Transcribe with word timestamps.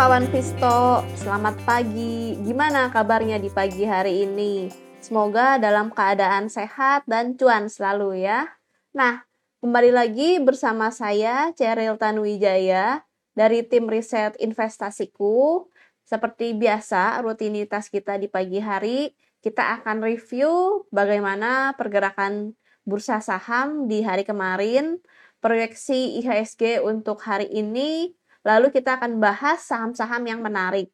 kawan 0.00 0.32
Visto, 0.32 1.04
selamat 1.12 1.60
pagi. 1.68 2.32
Gimana 2.40 2.88
kabarnya 2.88 3.36
di 3.36 3.52
pagi 3.52 3.84
hari 3.84 4.24
ini? 4.24 4.72
Semoga 4.96 5.60
dalam 5.60 5.92
keadaan 5.92 6.48
sehat 6.48 7.04
dan 7.04 7.36
cuan 7.36 7.68
selalu 7.68 8.24
ya. 8.24 8.48
Nah, 8.96 9.28
kembali 9.60 9.92
lagi 9.92 10.40
bersama 10.40 10.88
saya 10.88 11.52
Ceril 11.52 12.00
Tanuwijaya 12.00 13.04
dari 13.36 13.60
tim 13.60 13.92
riset 13.92 14.40
investasiku. 14.40 15.68
Seperti 16.08 16.56
biasa, 16.56 17.20
rutinitas 17.20 17.92
kita 17.92 18.16
di 18.16 18.32
pagi 18.32 18.56
hari, 18.56 19.12
kita 19.44 19.84
akan 19.84 20.00
review 20.00 20.80
bagaimana 20.88 21.76
pergerakan 21.76 22.56
bursa 22.88 23.20
saham 23.20 23.84
di 23.84 24.00
hari 24.00 24.24
kemarin, 24.24 24.96
proyeksi 25.44 26.24
IHSG 26.24 26.80
untuk 26.80 27.20
hari 27.20 27.52
ini, 27.52 28.16
Lalu 28.46 28.72
kita 28.72 28.96
akan 28.96 29.20
bahas 29.20 29.60
saham-saham 29.64 30.22
yang 30.24 30.40
menarik. 30.40 30.88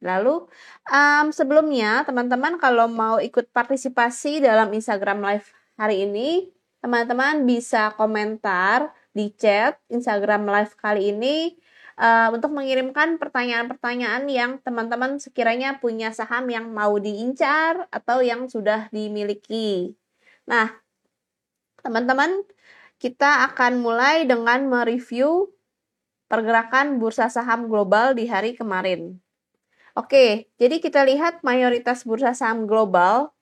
Lalu 0.00 0.48
um, 0.88 1.26
sebelumnya 1.28 2.04
teman-teman 2.08 2.56
kalau 2.56 2.88
mau 2.88 3.20
ikut 3.20 3.52
partisipasi 3.52 4.40
dalam 4.40 4.72
Instagram 4.72 5.20
Live 5.20 5.52
hari 5.76 6.08
ini, 6.08 6.48
teman-teman 6.80 7.44
bisa 7.44 7.92
komentar 7.96 8.96
di 9.12 9.28
chat 9.36 9.76
Instagram 9.92 10.48
Live 10.48 10.72
kali 10.80 11.12
ini 11.12 11.52
uh, 12.00 12.32
untuk 12.32 12.56
mengirimkan 12.56 13.20
pertanyaan-pertanyaan 13.20 14.24
yang 14.32 14.56
teman-teman 14.64 15.20
sekiranya 15.20 15.76
punya 15.76 16.16
saham 16.16 16.48
yang 16.48 16.72
mau 16.72 16.96
diincar 16.96 17.84
atau 17.92 18.24
yang 18.24 18.48
sudah 18.48 18.88
dimiliki. 18.88 19.92
Nah, 20.48 20.72
teman-teman, 21.84 22.40
kita 22.96 23.48
akan 23.52 23.84
mulai 23.84 24.24
dengan 24.24 24.64
mereview 24.68 25.52
pergerakan 26.30 27.02
bursa 27.02 27.26
saham 27.26 27.66
global 27.66 28.14
di 28.14 28.30
hari 28.30 28.54
kemarin. 28.54 29.18
Oke, 29.98 30.46
jadi 30.62 30.78
kita 30.78 31.02
lihat 31.02 31.42
mayoritas 31.42 32.06
bursa 32.06 32.30
saham 32.30 32.70
global 32.70 33.34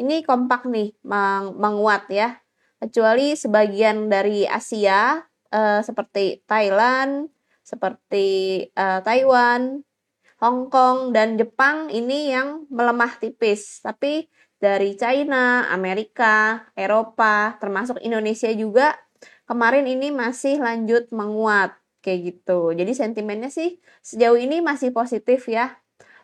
ini 0.00 0.24
kompak 0.24 0.64
nih 0.64 0.96
meng 1.04 1.60
menguat 1.60 2.08
ya. 2.08 2.40
Kecuali 2.80 3.36
sebagian 3.36 4.08
dari 4.08 4.48
Asia 4.48 5.20
eh, 5.52 5.84
seperti 5.84 6.40
Thailand, 6.48 7.28
seperti 7.60 8.64
eh, 8.72 9.00
Taiwan, 9.04 9.84
Hong 10.40 10.72
Kong 10.72 11.12
dan 11.12 11.36
Jepang 11.36 11.92
ini 11.92 12.32
yang 12.32 12.64
melemah 12.72 13.20
tipis. 13.20 13.84
Tapi 13.84 14.24
dari 14.56 14.96
China, 14.96 15.68
Amerika, 15.68 16.64
Eropa, 16.72 17.60
termasuk 17.60 18.00
Indonesia 18.00 18.48
juga 18.56 18.96
kemarin 19.44 19.84
ini 19.84 20.08
masih 20.08 20.64
lanjut 20.64 21.12
menguat 21.12 21.79
kayak 22.04 22.20
gitu. 22.34 22.72
Jadi 22.74 22.92
sentimennya 22.96 23.48
sih 23.52 23.78
sejauh 24.04 24.36
ini 24.40 24.60
masih 24.60 24.90
positif 24.92 25.48
ya. 25.48 25.78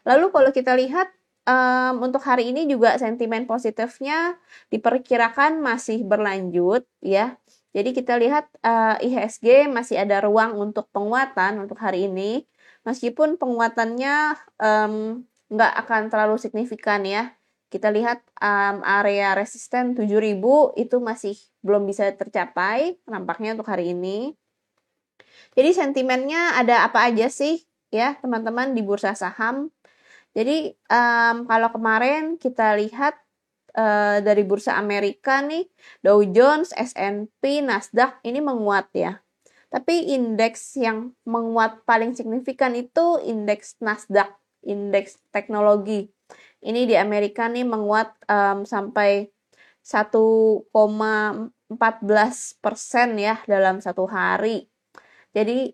Lalu 0.08 0.32
kalau 0.34 0.50
kita 0.50 0.72
lihat 0.76 1.08
um, 1.46 2.02
untuk 2.02 2.20
hari 2.26 2.50
ini 2.50 2.66
juga 2.66 2.98
sentimen 2.98 3.46
positifnya 3.46 4.36
diperkirakan 4.68 5.62
masih 5.62 6.02
berlanjut 6.04 6.84
ya. 7.00 7.38
Jadi 7.76 7.92
kita 7.92 8.16
lihat 8.16 8.48
uh, 8.64 8.96
IHSG 9.04 9.68
masih 9.68 10.00
ada 10.00 10.24
ruang 10.24 10.56
untuk 10.56 10.88
penguatan 10.96 11.60
untuk 11.60 11.76
hari 11.76 12.08
ini, 12.08 12.48
meskipun 12.88 13.36
penguatannya 13.36 14.32
um, 14.56 15.28
akan 15.52 16.02
terlalu 16.08 16.40
signifikan 16.40 17.04
ya. 17.04 17.36
Kita 17.68 17.92
lihat 17.92 18.24
um, 18.40 18.80
area 18.80 19.36
resisten 19.36 19.92
7000 19.92 20.40
itu 20.80 20.96
masih 21.04 21.36
belum 21.60 21.84
bisa 21.84 22.08
tercapai 22.16 22.96
nampaknya 23.04 23.58
untuk 23.58 23.68
hari 23.68 23.92
ini. 23.92 24.32
Jadi 25.56 25.70
sentimennya 25.72 26.60
ada 26.60 26.84
apa 26.84 27.08
aja 27.08 27.32
sih 27.32 27.64
ya 27.88 28.20
teman-teman 28.20 28.76
di 28.76 28.84
bursa 28.84 29.16
saham. 29.16 29.72
Jadi 30.36 30.76
um, 30.92 31.48
kalau 31.48 31.72
kemarin 31.72 32.36
kita 32.36 32.76
lihat 32.76 33.16
uh, 33.72 34.20
dari 34.20 34.44
bursa 34.44 34.76
Amerika 34.76 35.40
nih 35.40 35.64
Dow 36.04 36.20
Jones, 36.28 36.76
S&P, 36.76 37.64
Nasdaq 37.64 38.20
ini 38.20 38.44
menguat 38.44 38.92
ya. 38.92 39.16
Tapi 39.72 40.12
indeks 40.12 40.76
yang 40.76 41.16
menguat 41.24 41.88
paling 41.88 42.12
signifikan 42.12 42.76
itu 42.76 43.16
indeks 43.24 43.80
Nasdaq, 43.80 44.28
indeks 44.60 45.16
teknologi. 45.32 46.12
Ini 46.60 46.84
di 46.84 47.00
Amerika 47.00 47.48
nih 47.48 47.64
menguat 47.64 48.12
um, 48.28 48.68
sampai 48.68 49.32
1,14 49.80 50.66
persen 52.60 53.08
ya 53.16 53.40
dalam 53.46 53.78
satu 53.80 54.04
hari. 54.04 54.66
Jadi 55.36 55.68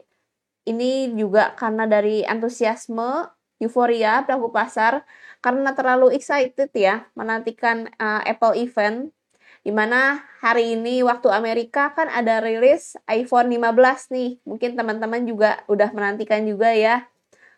ini 0.66 1.14
juga 1.14 1.54
karena 1.54 1.86
dari 1.86 2.26
antusiasme, 2.26 3.30
euforia 3.62 4.26
pelaku 4.26 4.50
pasar 4.50 5.06
karena 5.38 5.70
terlalu 5.70 6.18
excited 6.18 6.74
ya 6.74 7.06
menantikan 7.14 7.86
uh, 7.94 8.22
Apple 8.26 8.58
event 8.58 9.14
di 9.62 9.70
mana 9.70 10.26
hari 10.42 10.74
ini 10.74 11.06
waktu 11.06 11.30
Amerika 11.30 11.94
kan 11.94 12.10
ada 12.10 12.42
rilis 12.42 12.98
iPhone 13.06 13.46
15 13.54 14.10
nih. 14.10 14.30
Mungkin 14.42 14.74
teman-teman 14.74 15.22
juga 15.22 15.62
udah 15.70 15.94
menantikan 15.94 16.42
juga 16.42 16.74
ya. 16.74 17.06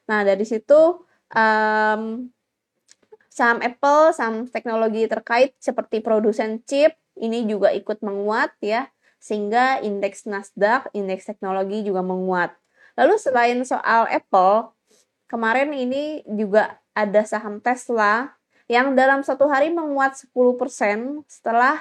Nah, 0.05 0.21
dari 0.21 0.45
situ 0.45 1.01
um, 1.33 2.29
saham 3.33 3.59
Apple, 3.65 4.13
saham 4.13 4.45
teknologi 4.53 5.09
terkait 5.09 5.57
seperti 5.57 6.05
produsen 6.05 6.61
chip 6.69 6.93
ini 7.17 7.49
juga 7.49 7.73
ikut 7.73 8.05
menguat 8.05 8.53
ya 8.61 8.93
sehingga 9.25 9.81
indeks 9.81 10.29
Nasdaq, 10.29 10.93
indeks 10.93 11.25
teknologi 11.25 11.81
juga 11.81 12.05
menguat. 12.05 12.53
Lalu 13.01 13.17
selain 13.17 13.57
soal 13.65 14.05
Apple, 14.13 14.69
kemarin 15.33 15.73
ini 15.73 16.21
juga 16.29 16.77
ada 16.93 17.25
saham 17.25 17.57
Tesla 17.65 18.37
yang 18.69 18.93
dalam 18.93 19.25
satu 19.25 19.49
hari 19.49 19.73
menguat 19.73 20.29
10% 20.29 21.25
setelah 21.25 21.81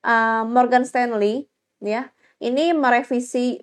uh, 0.00 0.48
Morgan 0.48 0.88
Stanley 0.88 1.52
ya. 1.84 2.08
Ini 2.40 2.72
merevisi 2.72 3.60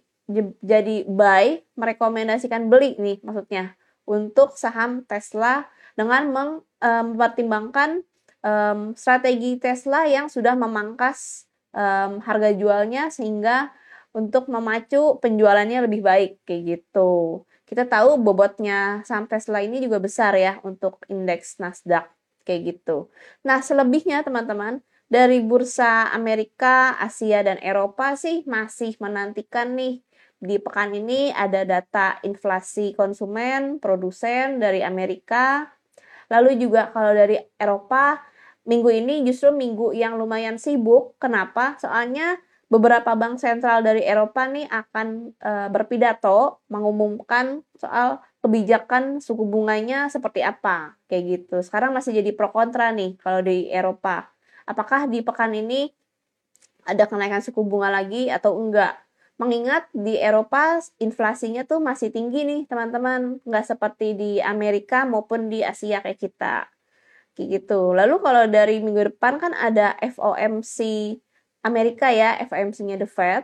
jadi 0.62 1.08
buy, 1.10 1.66
merekomendasikan 1.74 2.70
beli 2.70 2.94
nih 3.02 3.26
maksudnya 3.26 3.74
untuk 4.06 4.54
saham 4.54 5.02
Tesla 5.06 5.66
dengan 5.98 6.30
mempertimbangkan 6.30 8.06
um, 8.46 8.94
strategi 8.94 9.58
Tesla 9.58 10.06
yang 10.06 10.30
sudah 10.30 10.54
memangkas 10.54 11.50
um, 11.76 12.24
harga 12.24 12.56
jualnya 12.56 13.12
sehingga 13.12 13.76
untuk 14.16 14.48
memacu 14.48 15.20
penjualannya 15.20 15.84
lebih 15.86 16.02
baik 16.02 16.32
kayak 16.48 16.64
gitu. 16.64 17.44
Kita 17.68 17.84
tahu 17.84 18.16
bobotnya 18.16 19.04
saham 19.04 19.28
Tesla 19.28 19.60
ini 19.60 19.84
juga 19.84 20.00
besar 20.00 20.32
ya 20.40 20.64
untuk 20.64 21.04
indeks 21.12 21.60
Nasdaq 21.60 22.08
kayak 22.48 22.62
gitu. 22.72 23.12
Nah, 23.44 23.60
selebihnya 23.60 24.24
teman-teman 24.24 24.80
dari 25.12 25.44
bursa 25.44 26.10
Amerika, 26.16 26.96
Asia 26.96 27.44
dan 27.44 27.60
Eropa 27.60 28.16
sih 28.16 28.48
masih 28.48 28.96
menantikan 29.04 29.76
nih 29.76 30.06
di 30.40 30.62
pekan 30.62 30.94
ini 30.94 31.34
ada 31.34 31.66
data 31.66 32.22
inflasi 32.22 32.94
konsumen, 32.94 33.82
produsen 33.82 34.62
dari 34.62 34.86
Amerika. 34.86 35.74
Lalu 36.30 36.58
juga 36.62 36.90
kalau 36.94 37.12
dari 37.14 37.38
Eropa 37.58 38.22
minggu 38.66 38.90
ini 38.90 39.22
justru 39.24 39.54
minggu 39.54 39.94
yang 39.94 40.18
lumayan 40.18 40.58
sibuk. 40.58 41.16
Kenapa? 41.22 41.78
Soalnya 41.78 42.42
beberapa 42.66 43.14
bank 43.14 43.38
sentral 43.38 43.86
dari 43.86 44.02
Eropa 44.02 44.50
nih 44.50 44.66
akan 44.66 45.38
e, 45.38 45.52
berpidato 45.70 46.66
mengumumkan 46.68 47.62
soal 47.78 48.20
kebijakan 48.42 49.22
suku 49.22 49.46
bunganya 49.46 50.10
seperti 50.10 50.42
apa 50.42 50.98
kayak 51.06 51.24
gitu. 51.26 51.62
Sekarang 51.62 51.94
masih 51.94 52.18
jadi 52.18 52.34
pro 52.34 52.50
kontra 52.50 52.90
nih 52.90 53.18
kalau 53.22 53.46
di 53.46 53.70
Eropa. 53.70 54.34
Apakah 54.66 55.06
di 55.06 55.22
pekan 55.22 55.54
ini 55.54 55.94
ada 56.86 57.06
kenaikan 57.06 57.42
suku 57.42 57.62
bunga 57.66 57.94
lagi 57.94 58.34
atau 58.34 58.58
enggak? 58.58 58.98
Mengingat 59.36 59.92
di 59.92 60.16
Eropa 60.16 60.80
inflasinya 60.96 61.68
tuh 61.68 61.84
masih 61.84 62.08
tinggi 62.08 62.48
nih 62.48 62.72
teman-teman, 62.72 63.44
nggak 63.44 63.66
seperti 63.68 64.16
di 64.16 64.32
Amerika 64.40 65.04
maupun 65.04 65.52
di 65.52 65.60
Asia 65.60 66.00
kayak 66.00 66.24
kita 66.24 66.72
gitu. 67.36 67.92
Lalu 67.92 68.24
kalau 68.24 68.48
dari 68.48 68.80
minggu 68.80 69.12
depan 69.12 69.36
kan 69.38 69.52
ada 69.52 70.00
FOMC 70.00 70.78
Amerika 71.68 72.08
ya, 72.14 72.40
FOMC-nya 72.48 72.96
The 72.96 73.10
Fed. 73.10 73.44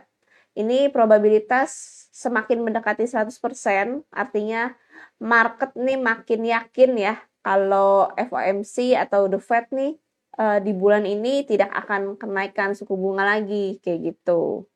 Ini 0.56 0.92
probabilitas 0.92 1.72
semakin 2.12 2.60
mendekati 2.60 3.08
100%, 3.08 4.04
artinya 4.12 4.76
market 5.16 5.72
nih 5.76 5.96
makin 5.96 6.44
yakin 6.44 6.92
ya 6.96 7.14
kalau 7.40 8.12
FOMC 8.14 8.94
atau 8.94 9.26
The 9.26 9.40
Fed 9.40 9.72
nih 9.72 9.96
uh, 10.38 10.58
di 10.62 10.72
bulan 10.72 11.08
ini 11.08 11.42
tidak 11.48 11.72
akan 11.72 12.16
kenaikan 12.16 12.72
suku 12.76 12.94
bunga 12.94 13.26
lagi 13.26 13.82
kayak 13.82 14.14
gitu. 14.14 14.68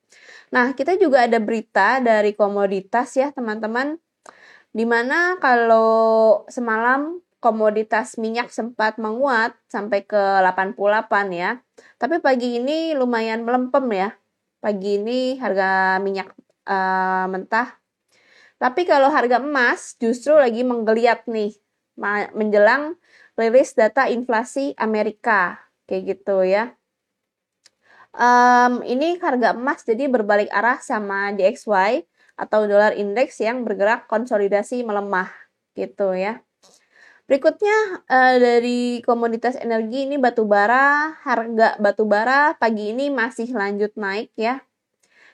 Nah, 0.50 0.74
kita 0.74 0.94
juga 0.98 1.26
ada 1.26 1.38
berita 1.42 1.98
dari 2.02 2.34
komoditas 2.34 3.14
ya, 3.18 3.30
teman-teman. 3.34 3.98
Di 4.70 4.84
mana 4.84 5.40
kalau 5.40 6.44
semalam 6.50 7.18
komoditas 7.38 8.16
minyak 8.16 8.48
sempat 8.50 8.96
menguat 8.96 9.54
sampai 9.68 10.02
ke 10.04 10.18
88 10.42 10.76
ya. 11.32 11.60
Tapi 12.00 12.18
pagi 12.24 12.58
ini 12.60 12.96
lumayan 12.96 13.44
melempem 13.46 13.86
ya. 13.92 14.10
Pagi 14.60 14.98
ini 14.98 15.36
harga 15.38 16.00
minyak 16.02 16.32
uh, 16.66 17.26
mentah 17.30 17.78
Tapi 18.56 18.88
kalau 18.88 19.12
harga 19.12 19.36
emas 19.36 19.94
justru 20.00 20.32
lagi 20.32 20.64
menggeliat 20.64 21.28
nih 21.28 21.52
menjelang 22.32 22.96
rilis 23.36 23.76
data 23.76 24.08
inflasi 24.08 24.72
Amerika 24.80 25.60
kayak 25.84 26.02
gitu 26.16 26.40
ya. 26.40 26.72
Um, 28.16 28.80
ini 28.80 29.20
harga 29.20 29.52
emas 29.52 29.84
jadi 29.84 30.08
berbalik 30.08 30.48
arah 30.48 30.80
sama 30.80 31.36
DXY 31.36 32.08
atau 32.36 32.64
dolar 32.64 32.96
indeks 32.96 33.44
yang 33.44 33.60
bergerak 33.60 34.08
konsolidasi 34.08 34.80
melemah 34.88 35.28
gitu 35.76 36.16
ya. 36.16 36.45
Berikutnya 37.26 38.06
uh, 38.06 38.36
dari 38.38 39.02
komoditas 39.02 39.58
energi 39.58 40.06
ini 40.06 40.14
batu 40.14 40.46
bara, 40.46 41.10
harga 41.26 41.74
batu 41.82 42.06
bara 42.06 42.54
pagi 42.54 42.94
ini 42.94 43.10
masih 43.10 43.50
lanjut 43.50 43.90
naik 43.98 44.30
ya. 44.38 44.62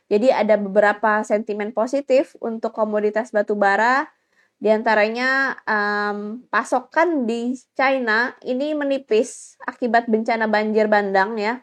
Jadi 0.08 0.32
ada 0.32 0.56
beberapa 0.56 1.20
sentimen 1.20 1.72
positif 1.76 2.32
untuk 2.40 2.72
komoditas 2.72 3.28
batu 3.28 3.52
bara. 3.56 4.08
Di 4.56 4.72
antaranya 4.72 5.60
um, 5.68 6.48
pasokan 6.48 7.28
di 7.28 7.52
China 7.76 8.32
ini 8.40 8.72
menipis 8.72 9.60
akibat 9.68 10.08
bencana 10.08 10.48
banjir 10.48 10.88
bandang 10.88 11.36
ya. 11.36 11.60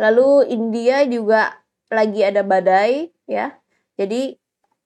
Lalu 0.00 0.48
India 0.48 1.04
juga 1.04 1.60
lagi 1.92 2.24
ada 2.24 2.40
badai 2.40 3.12
ya. 3.28 3.52
Jadi 4.00 4.32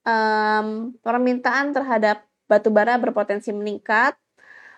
um, 0.02 0.96
permintaan 1.04 1.70
terhadap 1.70 2.31
batu 2.52 2.69
bara 2.69 3.00
berpotensi 3.00 3.49
meningkat. 3.56 4.20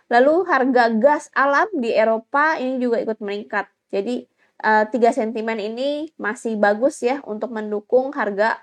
Lalu 0.06 0.46
harga 0.46 0.94
gas 0.94 1.26
alam 1.34 1.66
di 1.74 1.90
Eropa 1.90 2.54
ini 2.62 2.78
juga 2.78 3.02
ikut 3.02 3.18
meningkat. 3.18 3.66
Jadi 3.90 4.30
uh, 4.62 4.86
tiga 4.86 5.10
sentimen 5.10 5.58
ini 5.58 6.14
masih 6.14 6.54
bagus 6.54 7.02
ya 7.02 7.18
untuk 7.26 7.50
mendukung 7.50 8.14
harga 8.14 8.62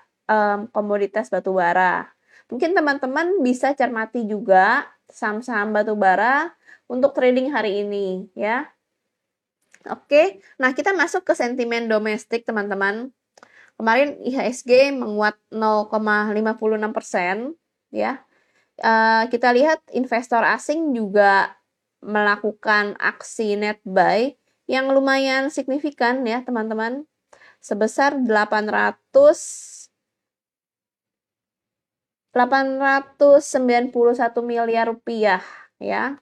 komoditas 0.72 1.28
batubara. 1.28 2.08
Mungkin 2.48 2.72
teman-teman 2.72 3.44
bisa 3.44 3.76
cermati 3.76 4.24
juga 4.24 4.88
saham-saham 5.12 5.76
batubara 5.76 6.56
untuk 6.88 7.12
trading 7.12 7.52
hari 7.52 7.84
ini 7.84 8.32
ya. 8.32 8.68
Oke, 9.90 10.40
nah 10.62 10.70
kita 10.70 10.94
masuk 10.94 11.26
ke 11.26 11.34
sentimen 11.34 11.90
domestik 11.90 12.46
teman-teman. 12.46 13.10
Kemarin 13.74 14.14
IHSG 14.22 14.94
menguat 14.94 15.34
0,56 15.50 16.96
persen 16.96 17.36
ya. 17.90 18.22
Uh, 18.80 19.28
kita 19.28 19.52
lihat 19.52 19.84
investor 19.92 20.40
asing 20.40 20.96
juga 20.96 21.60
melakukan 22.00 22.96
aksi 22.98 23.54
net 23.54 23.78
buy 23.84 24.32
yang 24.66 24.90
lumayan 24.90 25.52
signifikan 25.52 26.24
ya 26.24 26.40
teman-teman 26.42 27.04
sebesar 27.60 28.16
800 28.16 29.82
891 32.32 33.92
miliar 34.40 34.88
rupiah 34.88 35.44
ya 35.76 36.16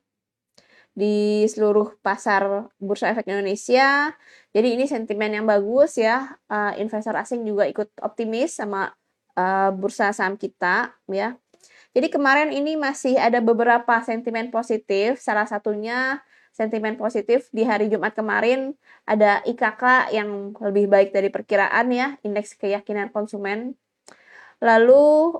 di 0.90 1.46
seluruh 1.46 1.94
pasar 2.02 2.68
bursa 2.82 3.14
efek 3.14 3.30
Indonesia. 3.30 4.10
Jadi 4.50 4.68
ini 4.74 4.84
sentimen 4.90 5.30
yang 5.30 5.46
bagus 5.46 5.96
ya. 5.96 6.34
Uh, 6.50 6.74
investor 6.82 7.14
asing 7.14 7.46
juga 7.46 7.64
ikut 7.70 7.94
optimis 8.02 8.58
sama 8.58 8.90
uh, 9.38 9.70
bursa 9.70 10.10
saham 10.10 10.34
kita 10.34 10.92
ya. 11.06 11.38
Jadi 11.90 12.06
kemarin 12.06 12.54
ini 12.54 12.78
masih 12.78 13.18
ada 13.18 13.42
beberapa 13.42 13.98
sentimen 14.06 14.54
positif. 14.54 15.18
Salah 15.18 15.46
satunya 15.46 16.22
sentimen 16.54 16.94
positif 16.94 17.50
di 17.50 17.66
hari 17.66 17.90
Jumat 17.90 18.14
kemarin 18.14 18.78
ada 19.06 19.42
IKK 19.42 20.14
yang 20.14 20.54
lebih 20.58 20.86
baik 20.86 21.10
dari 21.10 21.30
perkiraan 21.34 21.90
ya, 21.90 22.14
indeks 22.22 22.54
keyakinan 22.54 23.10
konsumen. 23.10 23.74
Lalu 24.62 25.34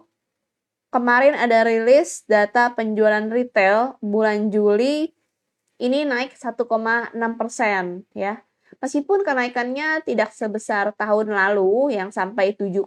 kemarin 0.91 1.39
ada 1.39 1.63
rilis 1.63 2.27
data 2.27 2.75
penjualan 2.75 3.31
retail 3.31 3.95
bulan 4.03 4.51
Juli 4.51 5.15
ini 5.79 6.03
naik 6.03 6.35
1,6 6.35 6.67
persen 7.39 8.05
ya. 8.13 8.43
Meskipun 8.81 9.27
kenaikannya 9.27 10.03
tidak 10.07 10.33
sebesar 10.33 10.97
tahun 10.97 11.31
lalu 11.31 11.95
yang 11.95 12.09
sampai 12.15 12.57
7,6 12.57 12.87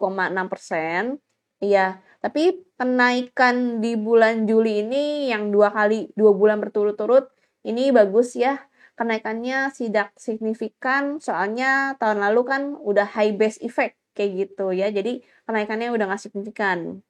persen, 0.49 1.21
ya, 1.61 2.01
tapi 2.23 2.63
kenaikan 2.79 3.83
di 3.83 3.99
bulan 3.99 4.47
Juli 4.47 4.79
ini 4.79 5.27
yang 5.27 5.51
dua 5.51 5.75
kali 5.75 6.07
dua 6.15 6.31
bulan 6.31 6.63
berturut-turut 6.63 7.27
ini 7.67 7.91
bagus 7.91 8.39
ya. 8.39 8.63
Kenaikannya 8.95 9.75
tidak 9.75 10.15
signifikan 10.15 11.19
soalnya 11.19 11.99
tahun 11.99 12.23
lalu 12.23 12.41
kan 12.47 12.61
udah 12.79 13.11
high 13.11 13.35
base 13.35 13.59
effect 13.59 13.99
kayak 14.15 14.47
gitu 14.47 14.71
ya. 14.71 14.87
Jadi 14.87 15.19
kenaikannya 15.43 15.91
udah 15.91 16.15
nggak 16.15 16.23
signifikan. 16.23 17.03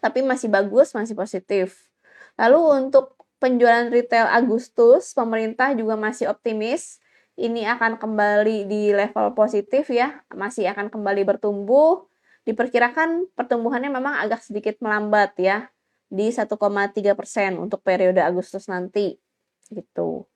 Tapi 0.00 0.24
masih 0.24 0.48
bagus 0.48 0.96
masih 0.96 1.12
positif. 1.12 1.92
Lalu 2.40 2.88
untuk 2.88 3.20
penjualan 3.44 3.92
retail 3.92 4.24
Agustus 4.24 5.12
pemerintah 5.12 5.76
juga 5.76 6.00
masih 6.00 6.32
optimis. 6.32 6.96
Ini 7.36 7.76
akan 7.76 8.00
kembali 8.00 8.64
di 8.64 8.96
level 8.96 9.36
positif 9.36 9.92
ya. 9.92 10.24
Masih 10.32 10.64
akan 10.72 10.88
kembali 10.88 11.28
bertumbuh 11.28 12.09
diperkirakan 12.48 13.30
pertumbuhannya 13.36 13.92
memang 13.92 14.20
agak 14.20 14.44
sedikit 14.44 14.80
melambat 14.80 15.36
ya 15.36 15.68
di 16.10 16.32
1,3 16.32 16.50
persen 17.14 17.60
untuk 17.60 17.84
periode 17.84 18.18
Agustus 18.18 18.66
nanti 18.66 19.14
gitu. 19.70 20.26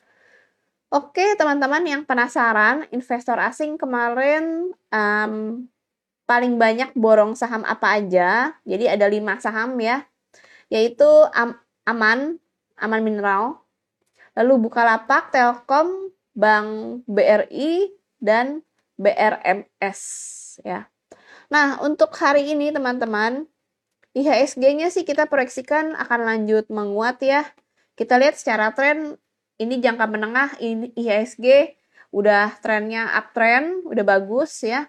Oke, 0.94 1.34
teman-teman 1.34 1.82
yang 1.82 2.02
penasaran, 2.06 2.86
investor 2.94 3.34
asing 3.42 3.74
kemarin 3.74 4.70
um, 4.94 5.66
paling 6.22 6.54
banyak 6.54 6.94
borong 6.94 7.34
saham 7.34 7.66
apa 7.66 7.98
aja? 7.98 8.54
Jadi 8.62 8.86
ada 8.86 9.10
lima 9.10 9.34
saham 9.42 9.74
ya, 9.82 10.06
yaitu 10.70 11.08
Am 11.34 11.58
Aman, 11.82 12.38
Aman 12.78 13.02
Mineral, 13.02 13.58
lalu 14.38 14.70
Bukalapak, 14.70 15.34
Telkom, 15.34 16.14
Bank 16.30 17.02
BRI, 17.10 17.90
dan 18.22 18.62
BRMS 18.94 20.00
ya. 20.62 20.93
Nah, 21.52 21.80
untuk 21.84 22.12
hari 22.16 22.52
ini 22.52 22.72
teman-teman, 22.72 23.44
IHSG-nya 24.14 24.94
sih 24.94 25.02
kita 25.02 25.26
proyeksikan 25.26 25.98
akan 25.98 26.20
lanjut 26.22 26.70
menguat 26.70 27.18
ya. 27.20 27.42
Kita 27.98 28.14
lihat 28.16 28.38
secara 28.38 28.70
tren 28.70 29.18
ini 29.58 29.82
jangka 29.82 30.06
menengah 30.06 30.54
ini 30.62 30.94
IHSG 30.94 31.74
udah 32.14 32.54
trennya 32.62 33.10
uptrend, 33.18 33.82
udah 33.90 34.04
bagus 34.06 34.62
ya. 34.62 34.86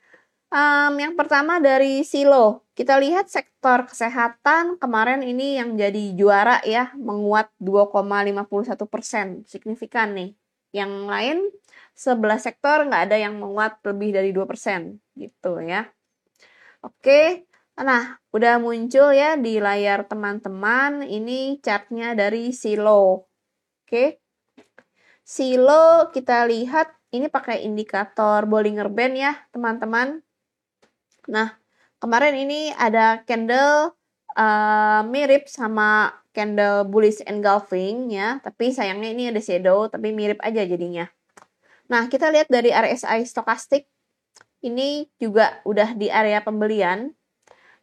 um, 0.53 0.93
yang 1.01 1.17
pertama 1.17 1.59
dari 1.59 2.05
Silo. 2.05 2.69
Kita 2.77 3.01
lihat 3.01 3.33
sektor 3.33 3.89
kesehatan 3.89 4.77
kemarin 4.77 5.25
ini 5.25 5.57
yang 5.57 5.75
jadi 5.81 6.13
juara 6.13 6.61
ya, 6.69 6.93
menguat 6.95 7.49
2,51 7.57 8.85
persen, 8.87 9.27
signifikan 9.49 10.13
nih. 10.13 10.37
Yang 10.73 10.93
lain 11.09 11.39
11 11.97 12.41
sektor 12.41 12.85
nggak 12.85 13.13
ada 13.13 13.17
yang 13.17 13.41
menguat 13.41 13.81
lebih 13.85 14.13
dari 14.13 14.31
2 14.33 14.45
persen 14.49 15.01
gitu 15.17 15.61
ya. 15.65 15.89
Oke, 16.85 17.49
Nah, 17.81 18.21
udah 18.37 18.61
muncul 18.61 19.17
ya 19.17 19.41
di 19.41 19.57
layar 19.57 20.05
teman-teman. 20.05 21.03
Ini 21.09 21.57
chartnya 21.65 22.13
dari 22.13 22.53
Silo. 22.53 23.27
Oke. 23.83 24.21
Silo 25.25 26.13
kita 26.13 26.45
lihat 26.45 26.93
ini 27.17 27.33
pakai 27.33 27.65
indikator 27.65 28.45
Bollinger 28.45 28.93
Band 28.93 29.15
ya, 29.17 29.33
teman-teman. 29.57 30.21
Nah, 31.31 31.55
kemarin 32.03 32.35
ini 32.35 32.75
ada 32.75 33.23
candle 33.23 33.95
uh, 34.35 35.03
mirip 35.07 35.47
sama 35.47 36.11
candle 36.33 36.89
bullish 36.89 37.21
engulfing 37.29 38.11
ya, 38.11 38.41
tapi 38.41 38.73
sayangnya 38.73 39.11
ini 39.13 39.25
ada 39.31 39.39
shadow, 39.39 39.87
tapi 39.87 40.11
mirip 40.11 40.41
aja 40.43 40.65
jadinya. 40.65 41.07
Nah, 41.93 42.09
kita 42.09 42.33
lihat 42.33 42.49
dari 42.49 42.73
RSI 42.73 43.29
stokastik, 43.29 43.85
ini 44.65 45.07
juga 45.21 45.61
udah 45.69 45.95
di 45.95 46.09
area 46.09 46.41
pembelian. 46.41 47.13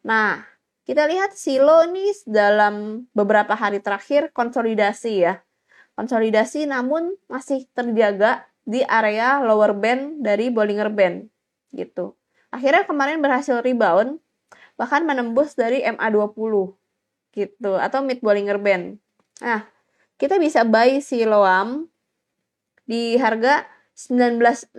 Nah, 0.02 0.42
kita 0.90 1.06
lihat 1.06 1.38
silo 1.38 1.86
ini 1.86 2.10
dalam 2.26 3.06
beberapa 3.14 3.54
hari 3.54 3.78
terakhir 3.78 4.34
konsolidasi 4.34 5.14
ya. 5.22 5.40
Konsolidasi 5.94 6.66
namun 6.66 7.14
masih 7.30 7.70
terjaga 7.78 8.50
di 8.66 8.82
area 8.88 9.44
lower 9.44 9.78
band 9.78 10.26
dari 10.26 10.50
Bollinger 10.50 10.90
Band 10.90 11.30
gitu. 11.76 12.19
Akhirnya 12.50 12.86
kemarin 12.86 13.22
berhasil 13.22 13.62
rebound 13.62 14.18
bahkan 14.80 15.04
menembus 15.04 15.54
dari 15.60 15.84
MA20 15.84 16.74
gitu 17.36 17.72
atau 17.78 18.00
mid 18.02 18.24
Bollinger 18.24 18.58
Band. 18.58 18.98
Nah, 19.44 19.68
kita 20.18 20.40
bisa 20.40 20.66
buy 20.66 21.04
si 21.04 21.24
Loam 21.28 21.92
di 22.90 23.20
harga 23.20 23.68
1960 23.94 24.74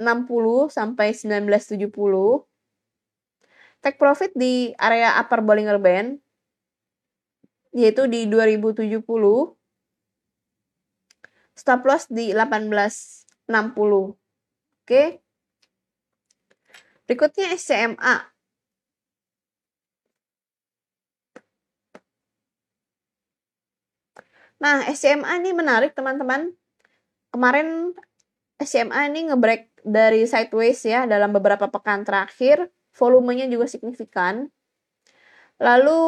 sampai 0.72 1.12
1970. 1.12 1.92
Take 3.80 3.96
profit 3.96 4.32
di 4.36 4.72
area 4.76 5.16
upper 5.20 5.40
Bollinger 5.40 5.78
Band 5.78 6.18
yaitu 7.70 8.10
di 8.10 8.26
2070. 8.26 9.04
Stop 11.54 11.84
loss 11.84 12.08
di 12.08 12.32
1860. 12.32 14.16
Oke. 14.80 15.22
Berikutnya 17.10 17.50
SCMA. 17.58 18.30
Nah, 24.62 24.86
SCMA 24.86 25.42
ini 25.42 25.50
menarik 25.50 25.98
teman-teman. 25.98 26.54
Kemarin 27.34 27.90
SCMA 28.62 29.10
ini 29.10 29.26
ngebreak 29.26 29.74
dari 29.82 30.22
sideways 30.22 30.86
ya 30.86 31.10
dalam 31.10 31.34
beberapa 31.34 31.66
pekan 31.66 32.06
terakhir. 32.06 32.70
Volumenya 32.94 33.50
juga 33.50 33.66
signifikan. 33.66 34.46
Lalu 35.58 35.98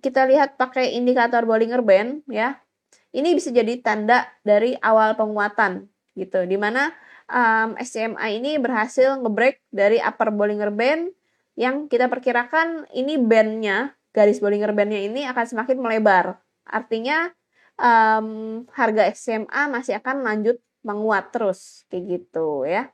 kita 0.00 0.24
lihat 0.24 0.56
pakai 0.56 0.96
indikator 0.96 1.44
Bollinger 1.44 1.84
Band 1.84 2.24
ya. 2.32 2.64
Ini 3.12 3.36
bisa 3.36 3.52
jadi 3.52 3.76
tanda 3.84 4.24
dari 4.40 4.72
awal 4.80 5.20
penguatan 5.20 5.92
gitu. 6.16 6.48
Di 6.48 6.56
mana 6.56 6.96
um, 7.30 7.74
SCMA 7.78 8.26
ini 8.34 8.58
berhasil 8.58 9.18
ngebreak 9.18 9.62
dari 9.70 9.98
upper 10.02 10.30
Bollinger 10.30 10.70
Band 10.70 11.10
yang 11.56 11.88
kita 11.88 12.06
perkirakan 12.12 12.84
ini 12.92 13.16
bandnya, 13.16 13.96
garis 14.12 14.38
Bollinger 14.38 14.76
Bandnya 14.76 15.00
ini 15.00 15.24
akan 15.24 15.44
semakin 15.44 15.78
melebar. 15.80 16.36
Artinya 16.68 17.32
um, 17.80 18.62
harga 18.76 19.08
SCMA 19.08 19.72
masih 19.72 19.96
akan 19.96 20.20
lanjut 20.20 20.60
menguat 20.84 21.32
terus, 21.32 21.88
kayak 21.88 22.04
gitu 22.06 22.68
ya. 22.68 22.92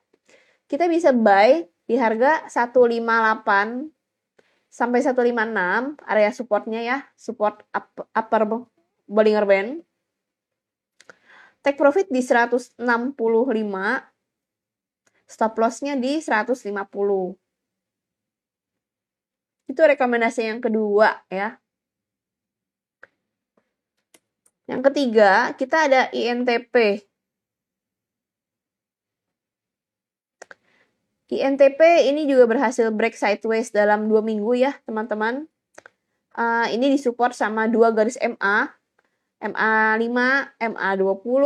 Kita 0.70 0.88
bisa 0.88 1.10
buy 1.12 1.66
di 1.84 1.98
harga 1.98 2.46
158 2.48 3.90
sampai 4.72 4.98
156 5.04 6.08
area 6.08 6.30
supportnya 6.32 6.80
ya, 6.80 6.98
support 7.18 7.66
upper 8.14 8.42
Bollinger 9.04 9.44
Band. 9.44 9.82
Take 11.62 11.78
profit 11.78 12.10
di 12.10 12.22
165 12.22 12.78
stop 15.32 15.56
lossnya 15.56 15.96
di 15.96 16.20
150. 16.20 16.68
Itu 19.72 19.80
rekomendasi 19.80 20.52
yang 20.52 20.60
kedua 20.60 21.24
ya. 21.32 21.56
Yang 24.68 24.92
ketiga, 24.92 25.56
kita 25.56 25.88
ada 25.88 26.12
INTP. 26.12 27.04
INTP 31.32 31.80
ini 32.12 32.28
juga 32.28 32.44
berhasil 32.44 32.92
break 32.92 33.16
sideways 33.16 33.72
dalam 33.72 34.04
dua 34.12 34.20
minggu 34.20 34.52
ya 34.52 34.76
teman-teman. 34.84 35.48
Uh, 36.36 36.68
ini 36.68 36.92
disupport 36.92 37.32
sama 37.32 37.68
dua 37.72 37.92
garis 37.96 38.20
MA, 38.20 38.68
MA5, 39.40 40.12
MA20 40.60 41.44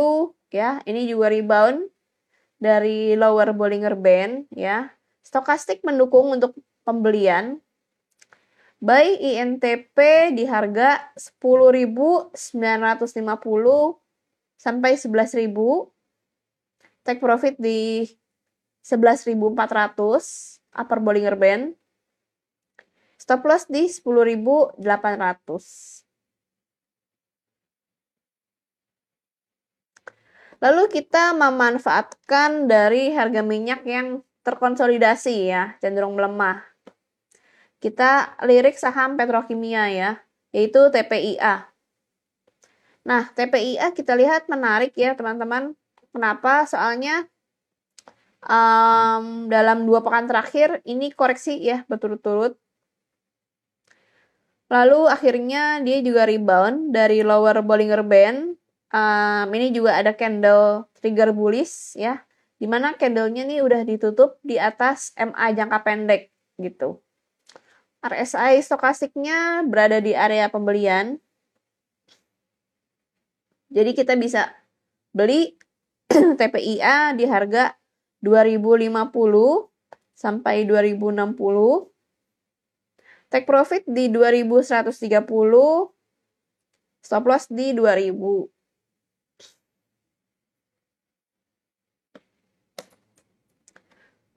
ya. 0.51 0.83
Ini 0.83 1.07
juga 1.07 1.31
rebound 1.31 1.87
dari 2.57 3.13
lower 3.13 3.53
Bollinger 3.53 3.93
Band 3.97 4.49
ya. 4.53 4.89
Stokastik 5.21 5.85
mendukung 5.85 6.33
untuk 6.33 6.57
pembelian. 6.81 7.61
Buy 8.77 9.17
INTP 9.17 9.97
di 10.37 10.45
harga 10.45 11.09
10.950 11.17 12.37
sampai 14.57 14.93
11.000. 14.93 15.49
Take 17.01 17.21
profit 17.23 17.55
di 17.57 18.05
11.400 18.85 20.61
upper 20.77 20.99
Bollinger 21.01 21.35
Band. 21.35 21.73
Stop 23.17 23.49
loss 23.49 23.65
di 23.65 23.89
10.800. 23.89 24.77
Lalu 30.57 30.89
kita 30.89 31.37
memanfaatkan 31.37 32.65
dari 32.65 33.13
harga 33.13 33.45
minyak 33.45 33.85
yang 33.85 34.25
terkonsolidasi 34.41 35.53
ya, 35.53 35.77
cenderung 35.77 36.17
melemah. 36.17 36.65
Kita 37.77 38.39
lirik 38.41 38.73
saham 38.73 39.13
petrokimia 39.21 39.85
ya, 39.93 40.11
yaitu 40.49 40.89
TPIA. 40.89 41.69
Nah, 43.05 43.23
TPIA 43.37 43.93
kita 43.93 44.17
lihat 44.17 44.49
menarik 44.49 44.97
ya 44.97 45.13
teman-teman. 45.13 45.77
Kenapa? 46.09 46.65
Soalnya 46.65 47.29
um, 48.41 49.45
dalam 49.47 49.85
dua 49.85 50.01
pekan 50.01 50.25
terakhir 50.25 50.81
ini 50.89 51.13
koreksi 51.13 51.61
ya 51.61 51.85
berturut-turut. 51.85 52.57
Lalu 54.67 55.07
akhirnya 55.07 55.79
dia 55.85 56.03
juga 56.03 56.27
rebound 56.27 56.91
dari 56.91 57.23
lower 57.23 57.63
Bollinger 57.63 58.03
Band 58.03 58.59
um, 58.91 59.47
ini 59.53 59.71
juga 59.73 59.97
ada 59.99 60.13
candle 60.13 60.87
trigger 60.99 61.31
bullish 61.33 61.95
ya. 61.97 62.23
Di 62.57 62.65
mana 62.65 62.97
candlenya 62.97 63.45
nih 63.45 63.61
udah 63.61 63.85
ditutup 63.85 64.41
di 64.41 64.57
atas 64.57 65.13
MA 65.13 65.53
jangka 65.53 65.79
pendek 65.85 66.33
gitu. 66.57 66.99
RSI 68.01 68.61
stokastiknya 68.65 69.61
berada 69.65 70.01
di 70.01 70.17
area 70.17 70.49
pembelian. 70.49 71.21
Jadi 73.69 73.91
kita 73.93 74.17
bisa 74.17 74.49
beli 75.13 75.53
TPIA 76.39 77.13
di 77.13 77.27
harga 77.29 77.77
2050 78.25 78.89
sampai 80.17 80.65
2060 80.65 81.37
take 83.29 83.45
profit 83.45 83.83
di 83.85 84.09
2130 84.09 85.21
stop 87.05 87.23
loss 87.27 87.45
di 87.51 87.75
2000 87.75 88.56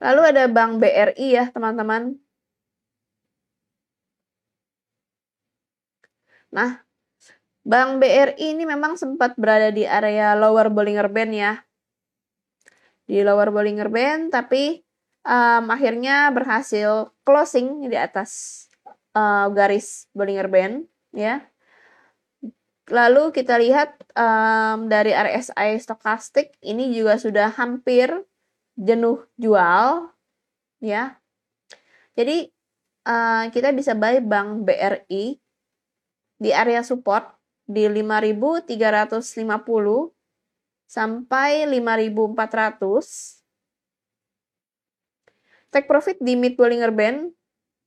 Lalu 0.01 0.21
ada 0.33 0.43
Bank 0.49 0.81
BRI 0.81 1.27
ya, 1.37 1.45
teman-teman. 1.53 2.17
Nah, 6.49 6.81
Bank 7.61 8.01
BRI 8.01 8.57
ini 8.57 8.65
memang 8.65 8.97
sempat 8.97 9.37
berada 9.37 9.69
di 9.69 9.85
area 9.85 10.33
lower 10.33 10.73
Bollinger 10.73 11.05
Band 11.05 11.31
ya. 11.37 11.53
Di 13.05 13.21
lower 13.21 13.53
Bollinger 13.53 13.93
Band, 13.93 14.33
tapi 14.33 14.81
um, 15.21 15.69
akhirnya 15.69 16.33
berhasil 16.33 17.13
closing 17.21 17.85
di 17.85 17.97
atas 17.97 18.65
uh, 19.13 19.53
garis 19.53 20.09
Bollinger 20.17 20.49
Band 20.49 20.89
ya. 21.13 21.45
Lalu 22.89 23.31
kita 23.31 23.55
lihat 23.61 23.95
um, 24.17 24.89
dari 24.89 25.13
RSI 25.13 25.77
stokastik 25.79 26.57
ini 26.65 26.91
juga 26.91 27.15
sudah 27.21 27.53
hampir 27.53 28.11
jenuh 28.77 29.25
jual 29.39 30.11
ya. 30.81 31.17
Jadi 32.15 32.51
uh, 33.07 33.47
kita 33.49 33.71
bisa 33.71 33.95
buy 33.95 34.19
bank 34.19 34.67
BRI 34.67 35.39
di 36.41 36.49
area 36.49 36.81
support 36.81 37.37
di 37.69 37.85
5350 37.87 38.65
sampai 40.89 41.69
5400 41.69 43.41
take 45.71 45.87
profit 45.87 46.19
di 46.19 46.35
mid 46.35 46.59
Bollinger 46.59 46.91
Band 46.91 47.31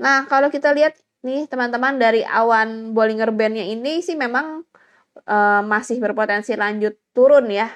Nah, 0.01 0.25
kalau 0.25 0.49
kita 0.49 0.73
lihat 0.73 0.97
nih 1.21 1.45
teman-teman 1.45 2.01
dari 2.01 2.25
awan 2.25 2.97
Bollinger 2.97 3.29
Band-nya 3.29 3.69
ini 3.69 4.01
sih 4.01 4.17
memang 4.17 4.65
uh, 5.29 5.61
masih 5.61 6.01
berpotensi 6.01 6.57
lanjut 6.57 6.97
turun 7.13 7.45
ya. 7.53 7.69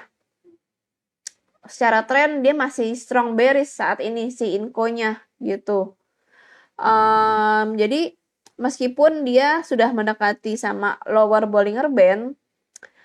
Secara 1.62 2.10
tren 2.10 2.42
dia 2.42 2.58
masih 2.58 2.90
strong 2.98 3.38
bearish 3.38 3.78
saat 3.78 4.02
ini 4.02 4.34
si 4.34 4.58
Inco-nya 4.58 5.22
gitu. 5.38 5.99
Um, 6.80 7.76
jadi 7.76 8.16
meskipun 8.56 9.28
dia 9.28 9.60
sudah 9.60 9.92
mendekati 9.92 10.56
sama 10.56 10.96
lower 11.04 11.44
Bollinger 11.44 11.92
Band, 11.92 12.40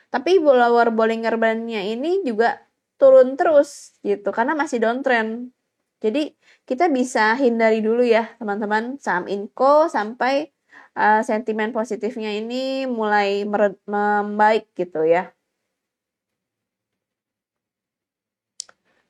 tapi 0.07 0.39
lower 0.39 0.95
Bollinger 0.95 1.35
Band-nya 1.35 1.83
ini 1.83 2.23
juga 2.23 2.63
turun 2.95 3.35
terus 3.35 3.99
gitu 3.99 4.31
karena 4.31 4.55
masih 4.55 4.79
downtrend. 4.79 5.51
Jadi 5.99 6.31
kita 6.63 6.87
bisa 6.87 7.35
hindari 7.35 7.83
dulu 7.83 8.03
ya 8.03 8.31
teman-teman 8.39 8.95
saham 9.03 9.27
Inco 9.27 9.91
sampai 9.91 10.55
uh, 10.95 11.21
sentimen 11.23 11.75
positifnya 11.75 12.31
ini 12.31 12.87
mulai 12.87 13.43
membaik 13.87 14.71
gitu 14.75 15.03
ya. 15.03 15.35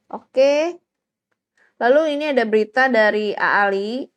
Oke. 0.10 0.80
Lalu 1.82 2.16
ini 2.16 2.32
ada 2.32 2.48
berita 2.48 2.88
dari 2.88 3.36
Ali 3.36 4.08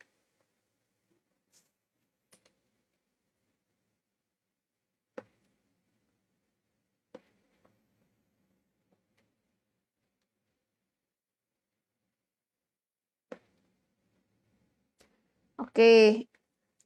Oke. 15.69 16.25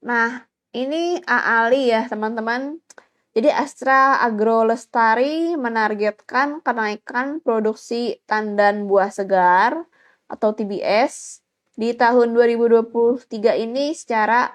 Nah, 0.04 0.44
ini 0.76 1.16
AALI 1.24 1.82
ya, 1.88 2.02
teman-teman. 2.12 2.84
Jadi 3.32 3.48
Astra 3.48 4.20
Agro 4.20 4.68
Lestari 4.68 5.56
menargetkan 5.56 6.60
kenaikan 6.60 7.40
produksi 7.40 8.20
tandan 8.28 8.86
buah 8.92 9.08
segar 9.08 9.88
atau 10.28 10.52
TBS 10.52 11.40
di 11.80 11.96
tahun 11.96 12.36
2023 12.36 13.64
ini 13.64 13.96
secara 13.96 14.52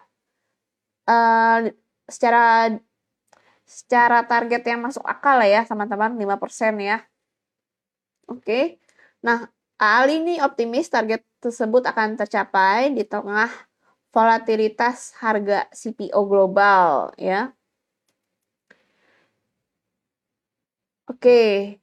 uh, 1.09 1.65
secara 2.07 2.77
secara 3.65 4.29
target 4.29 4.63
yang 4.69 4.85
masuk 4.85 5.09
akal 5.09 5.41
lah 5.41 5.49
ya, 5.49 5.65
teman-teman, 5.65 6.13
5% 6.21 6.77
ya. 6.85 7.01
Oke. 8.29 8.77
Nah, 9.25 9.49
Ali 9.81 10.21
ini 10.21 10.37
optimis 10.45 10.93
target 10.93 11.25
tersebut 11.41 11.89
akan 11.89 12.21
tercapai 12.21 12.93
di 12.93 13.09
tengah 13.09 13.68
volatilitas 14.15 15.13
harga 15.21 15.69
CPO 15.73 16.21
global 16.29 17.13
ya. 17.21 17.53
Oke. 21.09 21.81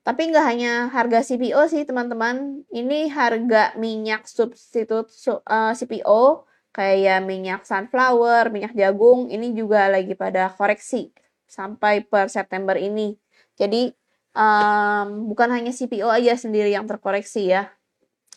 Tapi 0.00 0.20
nggak 0.32 0.46
hanya 0.50 0.72
harga 0.90 1.20
CPO 1.22 1.60
sih 1.70 1.82
teman-teman. 1.84 2.64
Ini 2.72 3.12
harga 3.12 3.76
minyak 3.76 4.24
substitut 4.26 5.12
eh, 5.28 5.72
CPO 5.78 6.46
kayak 6.70 7.18
minyak 7.26 7.66
sunflower, 7.66 8.50
minyak 8.54 8.72
jagung 8.78 9.28
ini 9.28 9.52
juga 9.52 9.90
lagi 9.90 10.14
pada 10.14 10.50
koreksi 10.54 11.10
sampai 11.50 12.06
per 12.06 12.30
September 12.30 12.78
ini. 12.78 13.18
Jadi 13.58 13.90
um, 14.34 15.28
bukan 15.30 15.48
hanya 15.50 15.72
CPO 15.74 16.08
aja 16.08 16.34
sendiri 16.38 16.70
yang 16.70 16.86
terkoreksi 16.86 17.50
ya. 17.50 17.68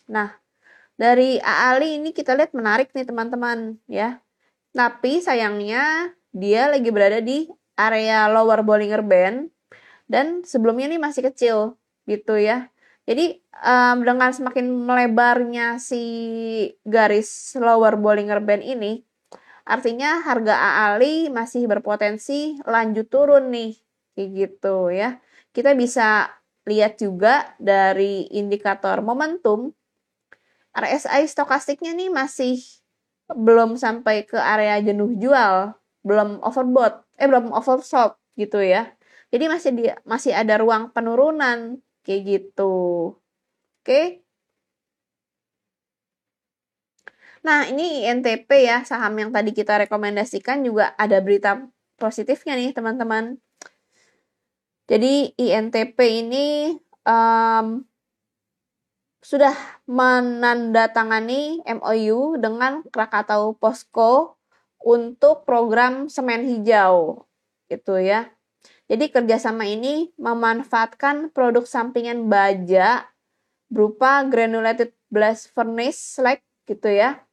Nah, 0.09 0.42
dari 0.93 1.41
Ali 1.41 1.97
ini 1.97 2.13
kita 2.13 2.37
lihat 2.37 2.53
menarik 2.53 2.93
nih 2.93 3.07
teman-teman 3.07 3.81
ya. 3.89 4.21
Tapi 4.73 5.21
sayangnya 5.21 6.13
dia 6.33 6.69
lagi 6.69 6.89
berada 6.89 7.21
di 7.21 7.45
area 7.77 8.29
lower 8.29 8.61
Bollinger 8.65 9.05
Band 9.05 9.49
dan 10.09 10.45
sebelumnya 10.45 10.89
ini 10.89 10.97
masih 11.01 11.25
kecil 11.29 11.77
gitu 12.09 12.37
ya. 12.37 12.69
Jadi 13.03 13.43
um, 13.59 14.05
dengan 14.05 14.31
semakin 14.31 14.65
melebarnya 14.69 15.75
si 15.77 16.01
garis 16.87 17.57
lower 17.59 17.99
Bollinger 17.99 18.39
Band 18.39 18.63
ini, 18.63 19.03
artinya 19.67 20.23
harga 20.23 20.55
AALI 20.55 21.27
masih 21.33 21.67
berpotensi 21.67 22.55
lanjut 22.63 23.11
turun 23.11 23.51
nih, 23.51 23.75
kayak 24.15 24.29
gitu 24.31 24.89
ya. 24.95 25.19
Kita 25.51 25.75
bisa 25.75 26.31
lihat 26.63 26.95
juga 26.95 27.53
dari 27.59 28.31
indikator 28.31 29.03
momentum 29.03 29.75
RSI 30.73 31.29
stokastiknya 31.29 31.93
nih 31.93 32.09
masih 32.09 32.57
belum 33.29 33.79
sampai 33.79 34.25
ke 34.27 34.35
area 34.35 34.81
jenuh 34.81 35.13
jual, 35.17 35.77
belum 36.03 36.41
overbought, 36.43 37.05
eh 37.17 37.29
belum 37.29 37.53
oversold 37.53 38.17
gitu 38.35 38.59
ya. 38.61 38.91
Jadi 39.33 39.45
masih 39.49 39.71
di, 39.73 39.83
masih 40.05 40.33
ada 40.33 40.57
ruang 40.61 40.93
penurunan 40.93 41.81
kayak 42.05 42.21
gitu. 42.25 42.73
Oke. 43.81 44.21
Nah, 47.43 47.67
ini 47.67 48.07
INTP 48.07 48.47
ya, 48.63 48.87
saham 48.87 49.19
yang 49.19 49.31
tadi 49.35 49.51
kita 49.51 49.75
rekomendasikan 49.83 50.63
juga 50.63 50.95
ada 50.95 51.19
berita 51.19 51.59
positifnya 51.99 52.55
nih, 52.55 52.71
teman-teman. 52.71 53.35
Jadi 54.87 55.35
INTP 55.35 55.97
ini 56.23 56.75
um, 57.03 57.83
sudah 59.23 59.55
menandatangani 59.87 61.63
MOU 61.63 62.35
dengan 62.37 62.83
Krakatau 62.91 63.55
Posko 63.55 64.35
untuk 64.83 65.47
program 65.47 66.11
semen 66.11 66.43
hijau 66.43 67.23
gitu 67.71 67.97
ya. 68.03 68.27
Jadi 68.91 69.07
kerjasama 69.09 69.63
ini 69.63 70.11
memanfaatkan 70.19 71.31
produk 71.31 71.63
sampingan 71.63 72.27
baja 72.27 73.07
berupa 73.71 74.21
granulated 74.27 74.91
blast 75.07 75.49
furnace 75.55 76.19
slag 76.19 76.43
gitu 76.67 76.91
ya 76.91 77.23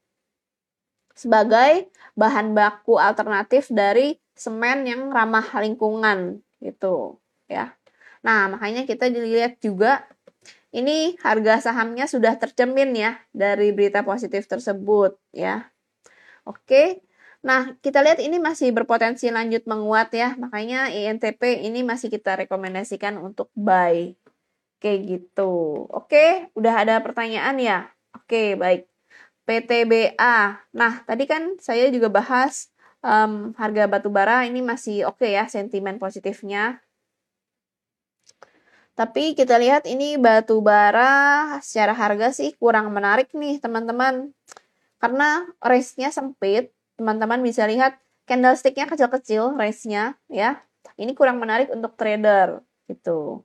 sebagai 1.11 1.91
bahan 2.15 2.55
baku 2.55 2.97
alternatif 2.97 3.69
dari 3.69 4.17
semen 4.33 4.87
yang 4.87 5.11
ramah 5.11 5.45
lingkungan 5.59 6.41
gitu 6.63 7.19
ya. 7.45 7.75
Nah, 8.25 8.49
makanya 8.53 8.89
kita 8.89 9.09
dilihat 9.09 9.61
juga 9.61 10.05
ini 10.71 11.19
harga 11.19 11.71
sahamnya 11.71 12.07
sudah 12.07 12.39
tercermin 12.39 12.95
ya 12.95 13.19
dari 13.35 13.75
berita 13.75 14.03
positif 14.07 14.47
tersebut 14.47 15.19
ya. 15.35 15.67
Oke. 16.47 17.03
Nah, 17.41 17.73
kita 17.81 18.05
lihat 18.05 18.21
ini 18.21 18.37
masih 18.37 18.69
berpotensi 18.71 19.27
lanjut 19.33 19.65
menguat 19.65 20.13
ya. 20.13 20.37
Makanya 20.37 20.93
INTP 20.93 21.65
ini 21.65 21.81
masih 21.81 22.07
kita 22.13 22.37
rekomendasikan 22.37 23.17
untuk 23.17 23.49
buy. 23.57 24.13
Oke, 24.77 24.91
gitu. 25.05 25.85
Oke, 25.89 26.49
udah 26.57 26.73
ada 26.85 26.95
pertanyaan 27.01 27.57
ya? 27.61 27.77
Oke, 28.17 28.57
baik. 28.57 28.89
PTBA. 29.45 30.37
Nah, 30.73 30.93
tadi 31.03 31.25
kan 31.25 31.57
saya 31.57 31.89
juga 31.89 32.07
bahas 32.13 32.71
um, 33.05 33.53
harga 33.57 33.89
batu 33.89 34.09
bara 34.13 34.45
ini 34.47 34.61
masih 34.61 35.09
oke 35.09 35.25
ya 35.25 35.49
sentimen 35.49 35.97
positifnya 35.97 36.79
Tapi 39.01 39.33
kita 39.33 39.57
lihat 39.57 39.89
ini 39.89 40.13
batu 40.21 40.61
bara 40.61 41.57
secara 41.65 41.89
harga 41.97 42.29
sih 42.29 42.53
kurang 42.53 42.93
menarik 42.93 43.33
nih 43.33 43.57
teman-teman. 43.57 44.29
Karena 45.01 45.41
range-nya 45.57 46.13
sempit, 46.13 46.69
teman-teman 47.01 47.41
bisa 47.41 47.65
lihat 47.65 47.97
candlestick-nya 48.29 48.85
kecil-kecil 48.85 49.57
range-nya 49.57 50.21
ya. 50.29 50.61
Ini 51.01 51.17
kurang 51.17 51.41
menarik 51.41 51.73
untuk 51.73 51.97
trader 51.97 52.61
gitu. 52.85 53.41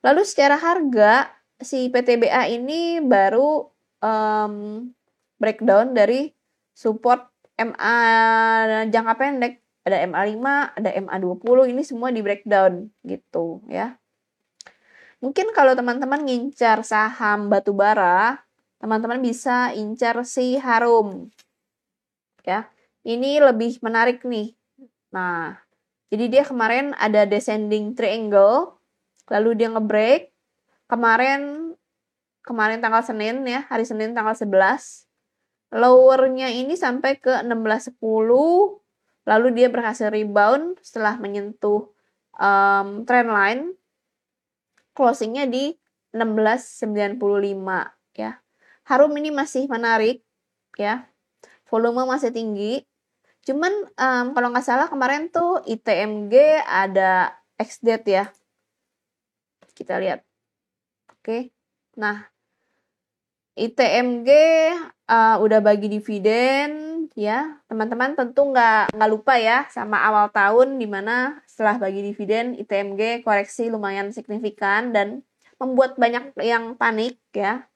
Lalu 0.00 0.24
secara 0.24 0.56
harga 0.56 1.36
si 1.60 1.92
PTBA 1.92 2.48
ini 2.56 3.04
baru 3.04 3.68
um, 4.00 4.88
breakdown 5.36 5.92
dari 5.92 6.32
support 6.72 7.28
MA 7.60 7.96
jangka 8.88 9.14
pendek 9.20 9.60
ada 9.84 10.00
MA5, 10.08 10.40
ada 10.80 10.90
MA20, 10.96 11.76
ini 11.76 11.82
semua 11.84 12.08
di 12.08 12.24
breakdown 12.24 12.88
gitu 13.04 13.60
ya. 13.68 14.00
Mungkin 15.18 15.50
kalau 15.50 15.74
teman-teman 15.74 16.22
ngincar 16.22 16.86
saham 16.86 17.50
batubara, 17.50 18.42
teman-teman 18.78 19.18
bisa 19.18 19.74
incar 19.74 20.22
si 20.22 20.58
Harum. 20.58 21.30
Ya. 22.46 22.70
Ini 23.02 23.40
lebih 23.42 23.80
menarik 23.80 24.22
nih. 24.22 24.54
Nah, 25.10 25.56
jadi 26.12 26.24
dia 26.28 26.42
kemarin 26.44 26.92
ada 27.00 27.24
descending 27.24 27.96
triangle, 27.96 28.78
lalu 29.32 29.58
dia 29.58 29.68
ngebreak. 29.72 30.30
Kemarin 30.88 31.72
kemarin 32.44 32.80
tanggal 32.80 33.02
Senin 33.04 33.44
ya, 33.44 33.64
hari 33.68 33.84
Senin 33.84 34.12
tanggal 34.16 34.36
11 34.36 35.08
lowernya 35.68 36.48
ini 36.48 36.74
sampai 36.76 37.20
ke 37.20 37.44
1610 37.44 38.00
lalu 39.28 39.48
dia 39.52 39.68
berhasil 39.68 40.08
rebound 40.08 40.80
setelah 40.80 41.20
menyentuh 41.20 41.92
um, 42.40 43.04
trend 43.04 43.28
line 43.28 43.62
closingnya 44.98 45.46
di 45.46 45.78
1695 46.10 47.22
ya. 48.18 48.42
Harum 48.90 49.14
ini 49.14 49.30
masih 49.30 49.70
menarik 49.70 50.26
ya. 50.74 51.06
Volume 51.70 52.02
masih 52.02 52.34
tinggi. 52.34 52.82
Cuman 53.46 53.70
um, 53.94 54.26
kalau 54.34 54.50
nggak 54.50 54.66
salah 54.66 54.90
kemarin 54.90 55.30
tuh 55.30 55.62
ITMG 55.70 56.66
ada 56.66 57.38
XDate 57.54 58.08
ya. 58.10 58.24
Kita 59.78 60.02
lihat. 60.02 60.26
Oke. 61.14 61.54
Nah 61.94 62.26
ITMG 63.58 64.30
uh, 65.10 65.36
udah 65.42 65.58
bagi 65.58 65.90
dividen 65.90 66.70
ya. 67.18 67.58
Teman-teman 67.66 68.14
tentu 68.14 68.46
nggak 68.46 68.94
nggak 68.94 69.10
lupa 69.10 69.34
ya 69.34 69.66
sama 69.74 69.98
awal 70.06 70.30
tahun 70.30 70.78
di 70.78 70.86
mana 70.86 71.42
setelah 71.50 71.82
bagi 71.82 72.06
dividen 72.06 72.54
ITMG 72.54 73.26
koreksi 73.26 73.66
lumayan 73.66 74.14
signifikan 74.14 74.94
dan 74.94 75.26
membuat 75.58 75.98
banyak 75.98 76.38
yang 76.38 76.78
panik 76.78 77.18
ya. 77.34 77.66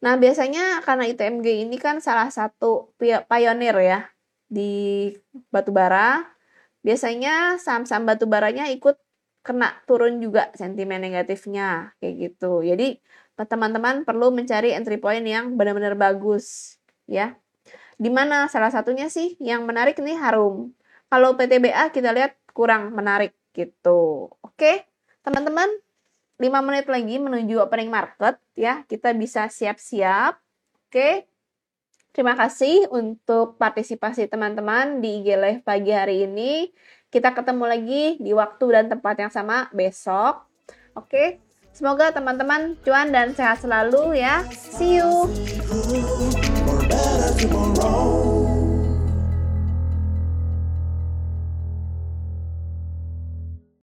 Nah 0.00 0.16
biasanya 0.16 0.80
karena 0.80 1.04
ITMG 1.04 1.68
ini 1.68 1.76
kan 1.76 2.00
salah 2.00 2.32
satu 2.32 2.96
pionir 2.96 3.76
ya 3.76 4.08
di 4.48 5.12
batubara 5.52 6.24
biasanya 6.80 7.60
saham-saham 7.60 8.08
batubaranya 8.08 8.72
ikut 8.72 8.96
kena 9.44 9.72
turun 9.84 10.20
juga 10.20 10.52
sentimen 10.56 11.00
negatifnya 11.00 11.96
kayak 12.00 12.14
gitu. 12.16 12.64
Jadi 12.64 13.00
teman-teman 13.46 14.04
perlu 14.04 14.32
mencari 14.34 14.74
entry 14.74 14.96
point 15.00 15.24
yang 15.24 15.56
benar-benar 15.56 15.96
bagus 15.96 16.76
ya. 17.08 17.36
Di 18.00 18.08
mana 18.08 18.48
salah 18.48 18.72
satunya 18.72 19.12
sih 19.12 19.36
yang 19.40 19.68
menarik 19.68 20.00
nih 20.00 20.16
Harum. 20.16 20.72
Kalau 21.10 21.36
PTBA 21.36 21.92
kita 21.92 22.14
lihat 22.16 22.38
kurang 22.56 22.96
menarik 22.96 23.36
gitu. 23.52 24.32
Oke, 24.40 24.88
teman-teman 25.20 25.68
5 26.40 26.48
menit 26.64 26.88
lagi 26.88 27.20
menuju 27.20 27.60
opening 27.60 27.92
market 27.92 28.40
ya. 28.56 28.86
Kita 28.88 29.12
bisa 29.12 29.44
siap-siap. 29.52 30.40
Oke. 30.88 31.28
Terima 32.10 32.34
kasih 32.34 32.90
untuk 32.90 33.60
partisipasi 33.60 34.26
teman-teman 34.26 34.98
di 34.98 35.22
IG 35.22 35.36
Live 35.36 35.62
pagi 35.62 35.92
hari 35.94 36.26
ini. 36.26 36.72
Kita 37.12 37.36
ketemu 37.36 37.64
lagi 37.68 38.18
di 38.18 38.32
waktu 38.34 38.64
dan 38.72 38.86
tempat 38.88 39.14
yang 39.20 39.30
sama 39.30 39.68
besok. 39.70 40.48
Oke. 40.96 41.49
Semoga 41.70 42.12
teman-teman 42.12 42.76
cuan 42.84 43.14
dan 43.14 43.32
sehat 43.32 43.62
selalu 43.62 44.20
ya. 44.20 44.44
See 44.52 44.98
you. 45.00 45.30